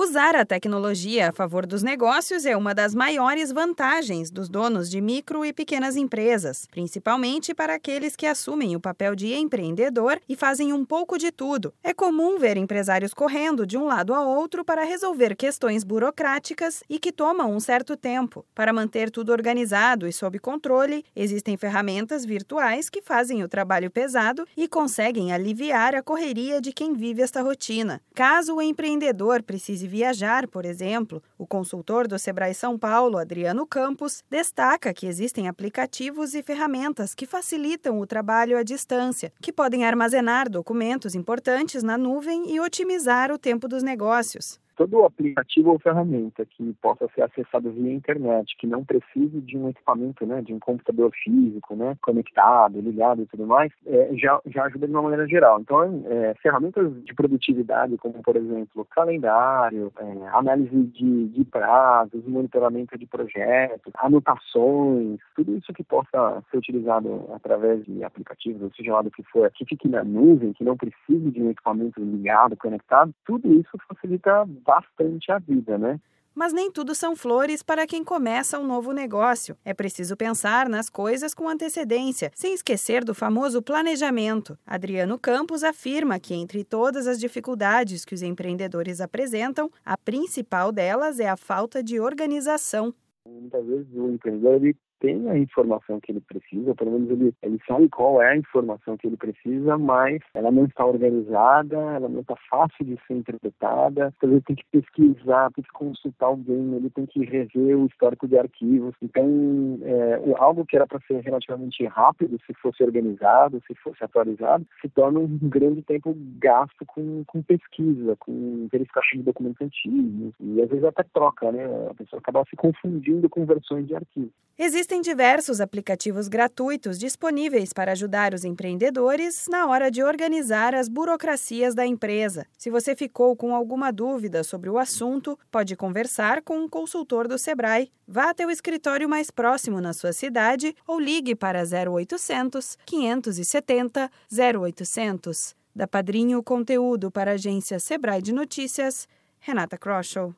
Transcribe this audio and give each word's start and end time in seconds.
Usar 0.00 0.36
a 0.36 0.44
tecnologia 0.44 1.28
a 1.28 1.32
favor 1.32 1.66
dos 1.66 1.82
negócios 1.82 2.46
é 2.46 2.56
uma 2.56 2.72
das 2.72 2.94
maiores 2.94 3.50
vantagens 3.50 4.30
dos 4.30 4.48
donos 4.48 4.88
de 4.88 5.00
micro 5.00 5.44
e 5.44 5.52
pequenas 5.52 5.96
empresas, 5.96 6.68
principalmente 6.70 7.52
para 7.52 7.74
aqueles 7.74 8.14
que 8.14 8.24
assumem 8.24 8.76
o 8.76 8.80
papel 8.80 9.16
de 9.16 9.34
empreendedor 9.34 10.20
e 10.28 10.36
fazem 10.36 10.72
um 10.72 10.84
pouco 10.84 11.18
de 11.18 11.32
tudo. 11.32 11.74
É 11.82 11.92
comum 11.92 12.38
ver 12.38 12.56
empresários 12.56 13.12
correndo 13.12 13.66
de 13.66 13.76
um 13.76 13.86
lado 13.86 14.14
a 14.14 14.22
outro 14.24 14.64
para 14.64 14.84
resolver 14.84 15.34
questões 15.34 15.82
burocráticas 15.82 16.84
e 16.88 17.00
que 17.00 17.10
tomam 17.10 17.52
um 17.52 17.58
certo 17.58 17.96
tempo. 17.96 18.46
Para 18.54 18.72
manter 18.72 19.10
tudo 19.10 19.32
organizado 19.32 20.06
e 20.06 20.12
sob 20.12 20.38
controle, 20.38 21.04
existem 21.16 21.56
ferramentas 21.56 22.24
virtuais 22.24 22.88
que 22.88 23.02
fazem 23.02 23.42
o 23.42 23.48
trabalho 23.48 23.90
pesado 23.90 24.46
e 24.56 24.68
conseguem 24.68 25.32
aliviar 25.32 25.96
a 25.96 26.04
correria 26.04 26.60
de 26.60 26.72
quem 26.72 26.94
vive 26.94 27.20
esta 27.20 27.42
rotina. 27.42 28.00
Caso 28.14 28.54
o 28.54 28.62
empreendedor 28.62 29.42
precise 29.42 29.87
viajar, 29.88 30.46
por 30.46 30.64
exemplo, 30.64 31.20
o 31.36 31.46
consultor 31.46 32.06
do 32.06 32.18
Sebrae 32.18 32.54
São 32.54 32.78
Paulo, 32.78 33.18
Adriano 33.18 33.66
Campos, 33.66 34.22
destaca 34.30 34.94
que 34.94 35.06
existem 35.06 35.48
aplicativos 35.48 36.34
e 36.34 36.42
ferramentas 36.42 37.14
que 37.14 37.26
facilitam 37.26 37.98
o 37.98 38.06
trabalho 38.06 38.56
à 38.56 38.62
distância, 38.62 39.32
que 39.40 39.52
podem 39.52 39.84
armazenar 39.84 40.48
documentos 40.48 41.16
importantes 41.16 41.82
na 41.82 41.98
nuvem 41.98 42.54
e 42.54 42.60
otimizar 42.60 43.32
o 43.32 43.38
tempo 43.38 43.66
dos 43.66 43.82
negócios 43.82 44.60
todo 44.78 45.04
aplicativo 45.04 45.72
ou 45.72 45.78
ferramenta 45.80 46.46
que 46.46 46.72
possa 46.80 47.08
ser 47.12 47.22
acessado 47.22 47.72
via 47.72 47.92
internet, 47.92 48.56
que 48.56 48.66
não 48.66 48.84
precise 48.84 49.40
de 49.40 49.58
um 49.58 49.68
equipamento, 49.68 50.24
né, 50.24 50.40
de 50.40 50.54
um 50.54 50.60
computador 50.60 51.10
físico, 51.12 51.74
né, 51.74 51.96
conectado, 52.00 52.80
ligado 52.80 53.22
e 53.22 53.26
tudo 53.26 53.44
mais, 53.44 53.72
é, 53.84 54.10
já, 54.14 54.40
já 54.46 54.64
ajuda 54.66 54.86
de 54.86 54.92
uma 54.92 55.02
maneira 55.02 55.26
geral. 55.26 55.60
Então, 55.60 56.04
é, 56.06 56.34
ferramentas 56.40 56.92
de 57.04 57.12
produtividade, 57.12 57.96
como 57.98 58.22
por 58.22 58.36
exemplo 58.36 58.86
calendário, 58.94 59.92
é, 59.98 60.28
análise 60.28 60.84
de, 60.92 61.26
de 61.26 61.44
prazos, 61.44 62.24
monitoramento 62.26 62.96
de 62.96 63.06
projetos, 63.06 63.92
anotações, 63.96 65.18
tudo 65.34 65.56
isso 65.56 65.72
que 65.72 65.82
possa 65.82 66.40
ser 66.52 66.58
utilizado 66.58 67.28
através 67.34 67.84
de 67.84 68.04
aplicativos, 68.04 68.70
seja 68.76 68.92
lá 68.92 69.02
do 69.02 69.10
que 69.10 69.24
for, 69.24 69.50
que 69.50 69.64
fique 69.64 69.88
na 69.88 70.04
nuvem, 70.04 70.52
que 70.52 70.62
não 70.62 70.76
precise 70.76 71.32
de 71.32 71.42
um 71.42 71.50
equipamento 71.50 72.00
ligado, 72.00 72.56
conectado, 72.56 73.12
tudo 73.26 73.52
isso 73.54 73.70
facilita 73.88 74.46
bastante 74.68 75.32
a 75.32 75.38
vida, 75.38 75.78
né? 75.78 75.98
Mas 76.34 76.52
nem 76.52 76.70
tudo 76.70 76.94
são 76.94 77.16
flores 77.16 77.64
para 77.64 77.84
quem 77.84 78.04
começa 78.04 78.60
um 78.60 78.66
novo 78.66 78.92
negócio. 78.92 79.56
É 79.64 79.74
preciso 79.74 80.16
pensar 80.16 80.68
nas 80.68 80.88
coisas 80.88 81.34
com 81.34 81.48
antecedência, 81.48 82.30
sem 82.32 82.54
esquecer 82.54 83.02
do 83.02 83.12
famoso 83.12 83.60
planejamento. 83.60 84.56
Adriano 84.64 85.18
Campos 85.18 85.64
afirma 85.64 86.20
que, 86.20 86.34
entre 86.34 86.62
todas 86.62 87.08
as 87.08 87.18
dificuldades 87.18 88.04
que 88.04 88.14
os 88.14 88.22
empreendedores 88.22 89.00
apresentam, 89.00 89.68
a 89.84 89.96
principal 89.96 90.70
delas 90.70 91.18
é 91.18 91.28
a 91.28 91.36
falta 91.36 91.82
de 91.82 91.98
organização. 91.98 92.94
Muitas 93.40 93.66
vezes 93.66 93.94
o 93.94 94.10
empreendedor 94.10 94.54
ele 94.54 94.76
tem 95.00 95.28
a 95.30 95.38
informação 95.38 96.00
que 96.00 96.12
ele 96.12 96.20
precisa, 96.20 96.74
pelo 96.74 96.92
menos 96.92 97.10
ele, 97.10 97.34
ele 97.42 97.58
sabe 97.66 97.88
qual 97.88 98.20
é 98.20 98.32
a 98.32 98.36
informação 98.36 98.96
que 98.96 99.06
ele 99.06 99.16
precisa, 99.16 99.78
mas 99.78 100.20
ela 100.34 100.50
não 100.50 100.64
está 100.64 100.84
organizada, 100.84 101.76
ela 101.76 102.08
não 102.08 102.20
está 102.20 102.34
fácil 102.50 102.84
de 102.84 102.98
ser 103.06 103.14
interpretada, 103.14 104.12
então 104.16 104.30
ele 104.30 104.40
tem 104.40 104.56
que 104.56 104.64
pesquisar, 104.70 105.50
tem 105.52 105.64
que 105.64 105.72
consultar 105.72 106.26
alguém, 106.26 106.74
ele 106.74 106.90
tem 106.90 107.06
que 107.06 107.24
rever 107.24 107.76
o 107.76 107.86
histórico 107.86 108.26
de 108.26 108.38
arquivos. 108.38 108.94
Então, 109.02 109.78
é, 109.82 110.20
algo 110.38 110.66
que 110.66 110.76
era 110.76 110.86
para 110.86 111.00
ser 111.06 111.20
relativamente 111.20 111.84
rápido, 111.86 112.38
se 112.46 112.54
fosse 112.54 112.82
organizado, 112.82 113.62
se 113.66 113.74
fosse 113.76 114.02
atualizado, 114.02 114.66
se 114.80 114.88
torna 114.88 115.20
um 115.20 115.38
grande 115.42 115.82
tempo 115.82 116.16
gasto 116.38 116.84
com, 116.86 117.22
com 117.26 117.42
pesquisa, 117.42 118.16
com 118.16 118.68
verificação 118.70 119.18
de 119.18 119.24
documentos 119.24 119.60
antigos, 119.60 120.34
e 120.40 120.60
às 120.60 120.68
vezes 120.68 120.84
até 120.84 121.04
troca, 121.04 121.52
né? 121.52 121.64
A 121.90 121.94
pessoa 121.94 122.18
acaba 122.20 122.44
se 122.48 122.56
confundindo 122.56 123.17
com 123.26 123.46
versões 123.46 123.86
de 123.86 123.94
arquivos. 123.94 124.32
Existe 124.60 124.88
Existem 124.88 125.02
diversos 125.02 125.60
aplicativos 125.60 126.28
gratuitos 126.28 126.98
disponíveis 126.98 127.74
para 127.74 127.92
ajudar 127.92 128.32
os 128.32 128.42
empreendedores 128.42 129.46
na 129.50 129.66
hora 129.66 129.90
de 129.90 130.02
organizar 130.02 130.74
as 130.74 130.88
burocracias 130.88 131.74
da 131.74 131.84
empresa. 131.84 132.46
Se 132.56 132.70
você 132.70 132.96
ficou 132.96 133.36
com 133.36 133.54
alguma 133.54 133.92
dúvida 133.92 134.42
sobre 134.42 134.70
o 134.70 134.78
assunto, 134.78 135.38
pode 135.50 135.76
conversar 135.76 136.40
com 136.40 136.60
um 136.60 136.66
consultor 136.66 137.28
do 137.28 137.36
Sebrae. 137.36 137.90
Vá 138.06 138.30
até 138.30 138.46
o 138.46 138.50
escritório 138.50 139.06
mais 139.06 139.30
próximo 139.30 139.78
na 139.78 139.92
sua 139.92 140.14
cidade 140.14 140.74
ou 140.86 140.98
ligue 140.98 141.34
para 141.34 141.62
0800 141.62 142.78
570 142.86 144.10
0800. 144.32 145.54
Da 145.76 145.86
Padrinho 145.86 146.42
Conteúdo 146.42 147.10
para 147.10 147.32
a 147.32 147.34
agência 147.34 147.78
Sebrae 147.78 148.22
de 148.22 148.32
Notícias, 148.32 149.06
Renata 149.38 149.76
Kroschel. 149.76 150.34